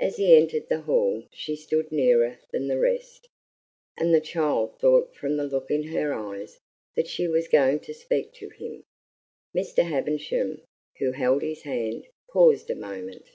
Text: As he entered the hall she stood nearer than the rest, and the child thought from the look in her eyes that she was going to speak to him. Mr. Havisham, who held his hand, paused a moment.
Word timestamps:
As 0.00 0.16
he 0.16 0.34
entered 0.36 0.68
the 0.68 0.80
hall 0.80 1.22
she 1.32 1.54
stood 1.54 1.92
nearer 1.92 2.40
than 2.50 2.66
the 2.66 2.80
rest, 2.80 3.28
and 3.96 4.12
the 4.12 4.20
child 4.20 4.80
thought 4.80 5.14
from 5.14 5.36
the 5.36 5.44
look 5.46 5.70
in 5.70 5.84
her 5.84 6.12
eyes 6.12 6.58
that 6.96 7.06
she 7.06 7.28
was 7.28 7.46
going 7.46 7.78
to 7.78 7.94
speak 7.94 8.32
to 8.32 8.48
him. 8.50 8.82
Mr. 9.54 9.84
Havisham, 9.84 10.62
who 10.98 11.12
held 11.12 11.42
his 11.42 11.62
hand, 11.62 12.08
paused 12.28 12.70
a 12.70 12.74
moment. 12.74 13.30